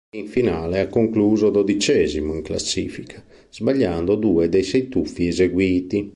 In 0.15 0.25
finale 0.25 0.79
ha 0.79 0.87
concluso 0.87 1.51
dodicesimo 1.51 2.33
in 2.33 2.41
classifica 2.41 3.23
sbagliando 3.51 4.15
due 4.15 4.49
dei 4.49 4.63
sei 4.63 4.87
tuffi 4.89 5.27
eseguiti. 5.27 6.09